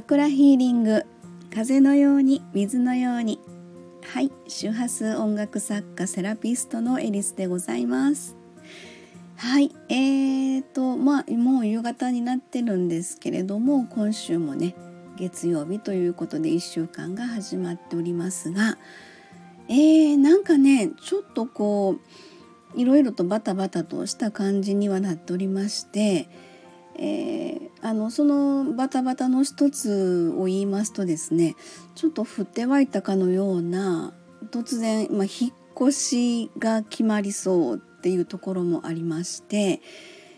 [0.00, 1.04] ャクラヒーリング。
[1.54, 3.38] 風のように水のように。
[4.02, 8.34] はい周波数音楽作家セラピストのエリスでございます。
[9.36, 14.74] はいえーとまあもう夕方になってるんですけれども今週もね
[15.18, 18.78] 月曜日ということで1週間が始まっておりますが
[19.68, 21.96] えー、なんかねちょっとこ
[22.74, 26.28] ういろいろとバタバタとした感じにはなっておりまして
[27.02, 31.56] えー、あのそのバタバタの一つを言いますとですね
[31.94, 34.12] ちょっと降って湧いたかのような
[34.50, 39.80] 突然、まあ、引っ越しが決まりそうっていうところもありまして、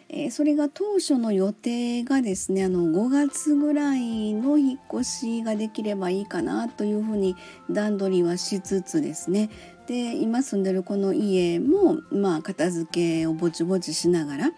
[0.09, 7.35] えー、それが当初の予定がですねあの5月ぐらいの引っ越しができればいいかなというふうに
[7.73, 9.51] 段取りはしつつですね。
[9.88, 14.52] で今住んでるこの家も、まあ、片付けをぼちぼちしながら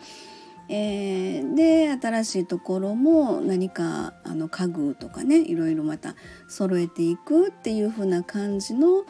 [0.69, 6.15] えー、で新しいところも何かあの家具とかねいろいろまた
[6.49, 9.05] 揃えていくっていう風な感じの、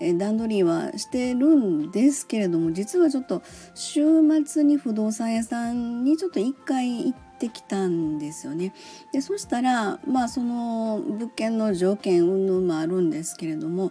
[0.00, 3.42] えー、段取りはしてるんですけれども実はちょっと
[3.74, 4.02] 週
[4.44, 8.74] 末に不動産屋さんにちょっと一回行ってきたんですよね。
[9.12, 13.90] でそしたらまあその物件の条件云々もあるんですけれども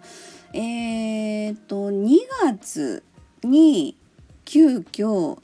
[0.53, 3.03] えっ、と2月
[3.43, 3.97] に
[4.45, 5.37] 急遽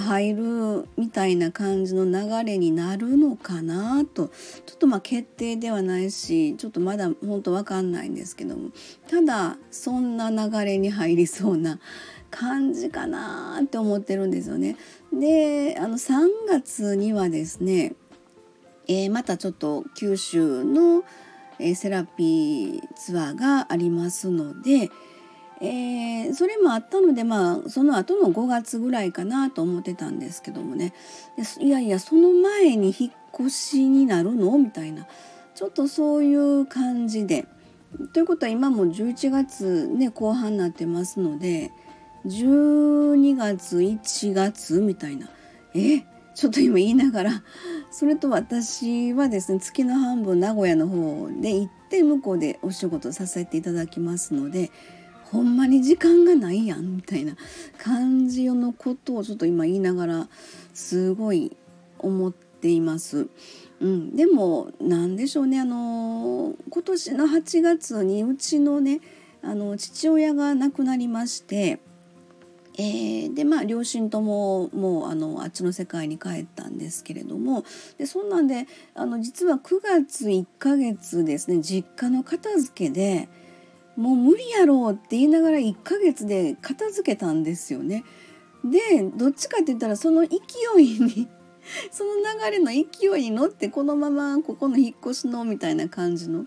[0.00, 4.28] 入るみたいな感じの流れになるのかなと
[4.66, 8.70] ちょっとまあ決定ではないしちょっとまだ本当わかんないんですけども
[9.08, 11.78] ただそんな流れに入りそうな
[12.30, 14.76] 感じかなって思ってるんですよね。
[15.12, 17.94] であの3月にはですね、
[18.86, 21.02] えー、またちょっと九州の、
[21.58, 24.90] えー、セラピーツアーがありますので、
[25.62, 30.94] えー、それもあったのでまあその後の5月ぐらいかなと思ってたんですけどもね。
[31.60, 34.56] いやいやその前に引っ越しになるの？
[34.58, 35.06] みたいな。
[35.54, 37.46] ちょっとそういう感じで。
[38.14, 41.72] ということは今も11月ね後半になってますので
[42.24, 45.28] 12月1月みたいな。
[45.74, 46.04] え？
[46.34, 47.42] ちょっと今言いながら。
[47.90, 54.70] それと私はですね月の半分名古屋の方で行って向こうでお仕事させていただきますので
[55.30, 57.36] ほんまに時間がないやんみたいな
[57.78, 60.28] 感じのことをちょっと今言いながら
[60.74, 61.56] すごい
[61.98, 63.28] 思っています。
[63.80, 69.00] うん、でも何でしょうねあの今年の8月にうちのね
[69.42, 71.80] あの父親が亡くなりまして、
[72.76, 77.64] えー、でまあ両親とももうあのあっちの世界に帰ったんですけれども
[77.96, 83.30] でそんなんであの実は9月1ヶ月ですね実家の片付けで
[84.00, 88.02] もう無理やろうって言いながら1ヶ月で片付けたんですよね。
[88.64, 90.38] でどっちかって言ったらその勢
[90.78, 91.28] いに
[91.92, 96.46] その流れの勢いに乗ってこのままここの引っ越しのみたいな感じの、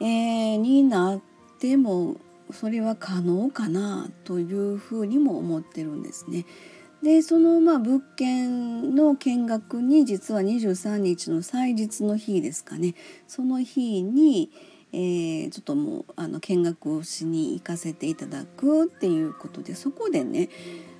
[0.00, 1.20] えー、になっ
[1.58, 2.16] ても
[2.52, 6.44] それは可能かなというふうにも思ってるんですね。
[7.02, 12.94] でそのまあ物件の見学に実は23日の祭日の日ですかね
[13.28, 14.50] その日に、
[14.92, 20.48] えー、ちょっともうあの見学をしに行かせていただくっていうことでそこでね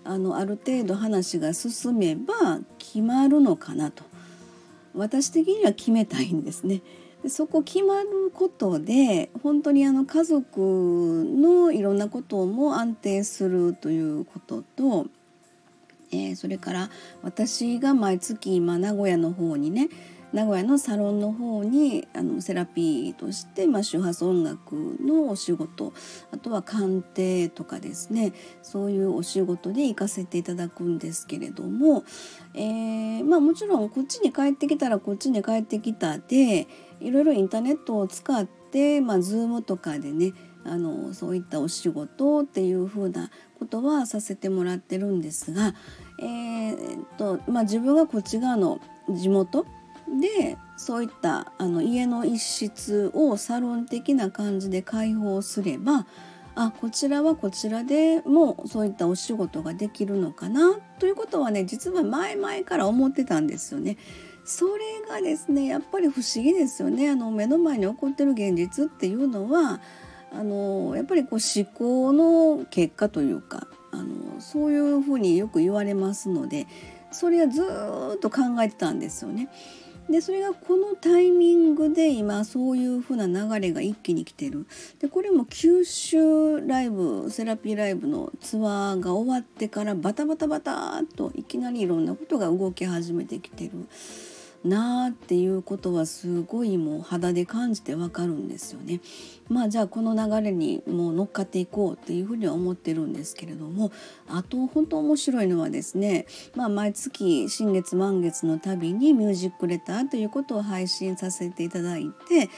[0.04, 4.04] あのある程度話が進めば決まるのかなと
[4.94, 6.82] 私的には決めたいんですね。
[7.22, 15.06] でそこ決まることで本当にあの家族のいろんなことも安定するということと、
[16.12, 16.90] えー、それから
[17.22, 19.88] 私が毎月今名古屋の方にね
[20.32, 25.92] 名古屋のサロンの方にあのセラピーとして、まあ、周波数音楽のお仕事
[26.32, 28.32] あとは鑑定とかですね。
[28.62, 32.04] そういうお仕事で行かせていただくんですけれども、
[32.54, 36.66] えー、まあ、もちろんこっちに帰ってきたらこっちに帰ってきたで
[37.00, 40.32] いろいろインターネットを使って、まあ、Zoom とかでね
[40.64, 45.74] あのそういったお仕事っていう風なことはさせてもらってるんですが、
[46.20, 49.66] えー、っとまあ、自分がこっち側の地元
[50.20, 56.06] でそういったあの家の一室をサロン的な感じで開放すれば
[56.54, 63.96] あこちらはこちらでもそういったお仕事ができるのかなということはね実は前々から思ってたんですよね。
[64.44, 69.80] それがですねやっぱり不思議ですよねあの目の前に起こってる現実っていうのは
[70.32, 76.66] あのやっぱりこう思考の結果というかあのそういうふうによく言われますので
[77.10, 77.62] それはず
[78.16, 79.48] っと考えてたんですよね。
[80.10, 84.66] でそれがこのタイミングで今そういう風な流れが一気に来てる。
[85.00, 93.70] でこれも九州ライブセラピーライブのツアーが終わってからバタバタバタっといきなりいろんなことが動き始めてきてる。
[94.64, 99.00] なっていうことはすごいもう肌で感じてわかるんですよね。
[99.48, 103.92] まあじゃあこの流れにもう乗っかっていこうっていうふうには思ってるんですけれども
[104.28, 112.50] あと本当面白いのはですね、まあ、毎月新月満月のたびにミュージックレターということを配信させていただいて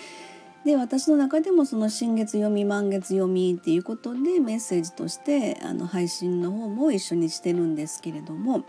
[0.65, 8.65] で私の中でもその新月読み満月読みっていうことでメッセージとしてあの配信の方も一緒にしてるんですけれども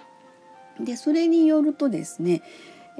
[0.80, 2.44] でそれによるとですね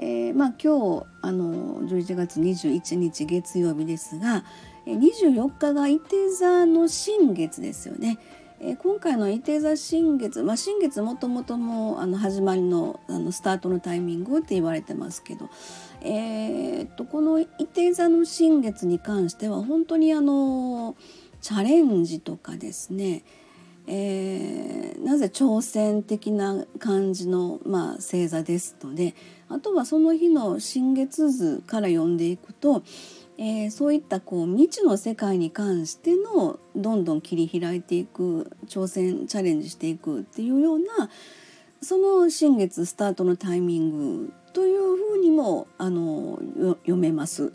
[0.02, 4.42] えー、まあ、今日あの11月21日月曜日ですが
[4.84, 8.18] 24日が伊手座の新月ですよね。
[8.58, 15.48] えー、今回の伊手座新月、まあ、新月もともともあの始まりのあのスタートのタイミングって言われてますけど、
[16.00, 20.96] えー、とこの伊手座の新月に関しては本当にあの
[21.40, 23.22] チャレンジとかですね、
[23.86, 29.14] えー、なぜ挑戦的な感じの、まあ、星座ですので
[29.48, 32.82] あとはその日の新月図から読んでいくと、
[33.38, 41.10] えー、そういったこう未知の世界に関してのどんどん切り開いていく挑戦チャレンジしていくっていうような
[41.80, 46.38] その新月スタートのタイミングというふうにもあの
[46.82, 47.52] 読めます。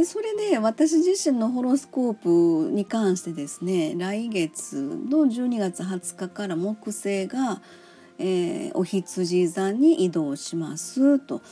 [0.00, 7.60] でそれで私自身のホロスコープに関してですね来月の12月20日から木星が
[8.18, 11.42] 「えー、お羊座に移動しますと。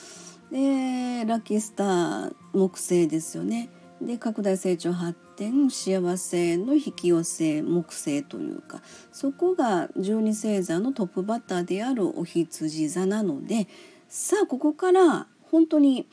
[0.51, 3.69] でラッキースター木星ですよね。
[4.01, 8.81] で拡大成長発展幸せの引き寄せ木星というか
[9.13, 13.69] そこが十二星座のトップバッターであるお羊座なので
[14.09, 16.07] さあここから本当に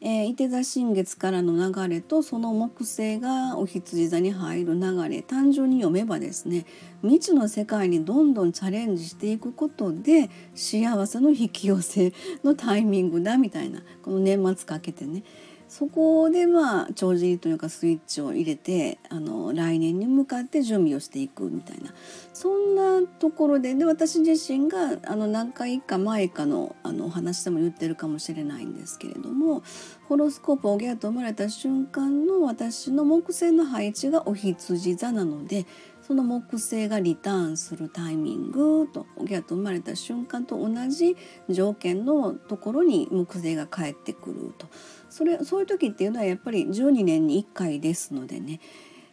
[0.00, 6.66] えー、伊手座新月からの流れとその木星がお羊座に入る流れ単純に読めばですね
[7.02, 12.12] 未知の世界にどんどんチャレンジしていくことで幸せの引き寄せ
[12.44, 15.22] のタイミングだみたいなこの年末かけてね。
[15.68, 21.92] そこでまあ帳尻というかスイッチを入れてあの来年に向かって準備をしていくみたいな。
[22.32, 29.62] そんなところでで私自身があの何回か前かのあのお話でも言ってるかもしれないんですけれども
[30.06, 35.64] ホロスコープをギャと生まれた瞬間の私の木星の配置がお羊座なので
[36.06, 41.16] その木星がリターンするタイミングとギャと生まれた瞬間と同じ
[41.48, 44.68] 条件のところに木星が帰ってくると。
[45.10, 48.60] それそういう時っていうのはやっぱり12年に1回ですのでね、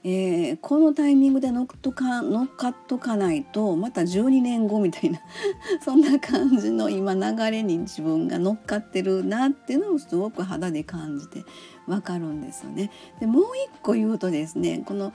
[0.04, 5.20] えー、このタイミングで乗っとか乗っかっとかないとまた12年後みたいな
[5.84, 11.44] そんな感じの今流れに自分が乗っかってるなっていうのをすごく肌で感じて
[11.88, 12.92] わかるんですよね。
[13.20, 13.44] でもう
[13.74, 15.12] 一個言うとですねこの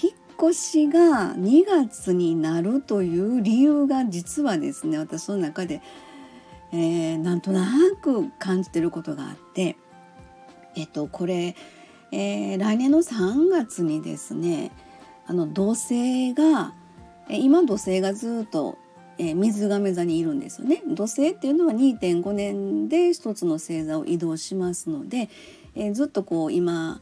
[0.00, 5.80] 引っ越しが2月になるという理由が実はですね私の中で、
[6.72, 9.76] えー、なんとなく感じてることがあって
[10.74, 11.54] えっとこれ、
[12.10, 14.72] えー、来年の3月にですね
[15.26, 16.74] あの土星が
[17.28, 18.76] 今土星がずっと、
[19.18, 20.82] えー、水亀座にいるんですよね。
[20.88, 25.30] 土星っていうのは2.5年で一つの星座を移動しますので、
[25.76, 27.00] えー、ずっとこう今、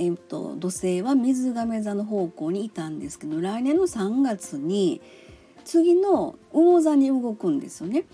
[0.00, 5.02] えーと、土星は水亀座の方向にいたんですけど来年の3月に
[5.64, 8.04] 次の魚座に動くんですよね。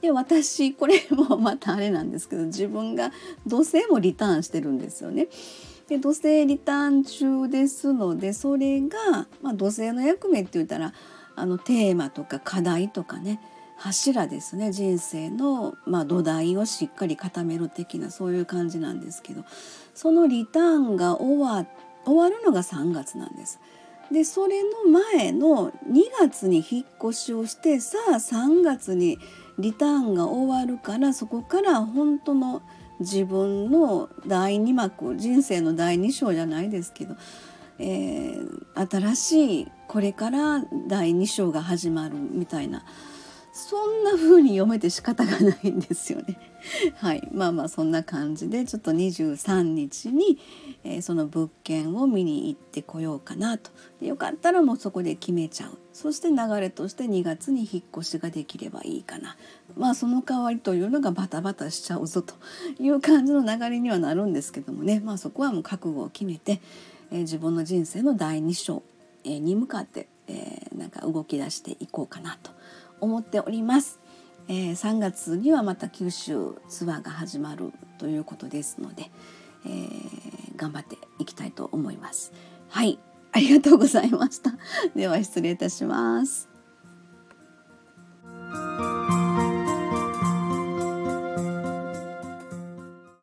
[0.00, 3.12] で私これもまたあれなんですけど自分が
[3.46, 5.28] 土星もリターンしてるんですよね。
[5.88, 10.92] で土星リターン中ですのでそれが、まあ、土星の役目って言ったら
[11.36, 13.40] あのテーマとか課題とかね
[13.78, 19.44] 柱ですね人生の、まあ、土台をしっかり固める的なそういう感じなんですけど
[19.94, 21.62] そのリターンが終わ
[22.28, 23.60] るのが3月なんです。
[24.12, 29.18] でそれの前の2月に引っ越しをしてさあ3月に
[29.58, 32.62] リターンが終わるからそこから本当の
[33.00, 37.16] 自分の第2幕人生の第2章じゃないですけど、
[37.78, 42.84] えー、新しいこれから第2章が始まるみたいな
[43.58, 46.38] そんな風に読めて仕方がないんですよね。
[46.94, 50.38] はい、まあまあそんな感じでちょっと23日に、
[50.84, 53.72] えー、その物件を見に行ってこようかなと。
[54.00, 55.78] でよかったらもうそこで決めちゃう。
[55.92, 59.36] そして流れとして2月に引っ越しができればいいかな。
[59.76, 62.34] まあその代わりというのがバタバタしちゃうぞと
[62.78, 65.00] いう感じの流れにはなるんですけどもね。
[65.00, 66.60] まあそこはもう覚悟を決めて、
[67.10, 68.84] えー、自分の人生の第2章、
[69.24, 72.57] に向かって、えー、なんか動き出していこうかなと。
[73.00, 74.00] 思っております。
[74.48, 79.10] えー、3月にはまた九州ツアーが始まるということですので、
[79.66, 82.32] えー、頑張っていきたいと思います。
[82.68, 82.98] はい、
[83.32, 84.52] ありがとうございました。
[84.96, 86.57] では失礼いたします。